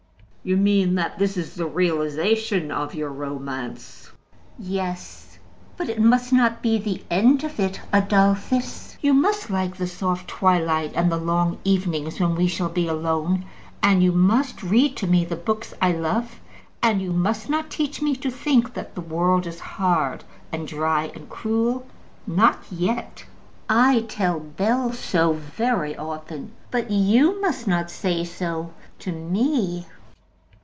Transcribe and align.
"You 0.43 0.57
mean 0.57 0.95
that 0.95 1.19
this 1.19 1.37
is 1.37 1.53
the 1.53 1.67
realization 1.67 2.71
of 2.71 2.95
your 2.95 3.09
romance." 3.11 4.09
"Yes; 4.57 5.37
but 5.77 5.87
it 5.87 6.01
must 6.01 6.33
not 6.33 6.63
be 6.63 6.79
the 6.79 7.03
end 7.11 7.43
of 7.43 7.59
it, 7.59 7.79
Adolphus. 7.93 8.97
You 9.01 9.13
must 9.13 9.51
like 9.51 9.77
the 9.77 9.85
soft 9.85 10.27
twilight, 10.27 10.93
and 10.95 11.11
the 11.11 11.17
long 11.17 11.59
evenings 11.63 12.19
when 12.19 12.33
we 12.33 12.47
shall 12.47 12.69
be 12.69 12.87
alone; 12.87 13.45
and 13.83 14.01
you 14.01 14.11
must 14.11 14.63
read 14.63 14.97
to 14.97 15.05
me 15.05 15.23
the 15.25 15.35
books 15.35 15.75
I 15.79 15.91
love, 15.91 16.39
and 16.81 17.03
you 17.03 17.13
must 17.13 17.47
not 17.47 17.69
teach 17.69 18.01
me 18.01 18.15
to 18.15 18.31
think 18.31 18.73
that 18.73 18.95
the 18.95 19.01
world 19.01 19.45
is 19.45 19.59
hard, 19.59 20.23
and 20.51 20.67
dry, 20.67 21.11
and 21.13 21.29
cruel, 21.29 21.85
not 22.25 22.63
yet. 22.71 23.25
I 23.69 24.05
tell 24.09 24.39
Bell 24.39 24.91
so 24.91 25.33
very 25.33 25.95
often; 25.95 26.53
but 26.71 26.89
you 26.89 27.39
must 27.41 27.67
not 27.67 27.91
say 27.91 28.23
so 28.23 28.73
to 28.97 29.11
me." 29.11 29.85